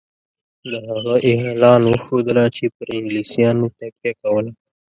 [0.69, 4.51] د هغه اعلان وښودله چې پر انګلیسیانو تکیه کوله.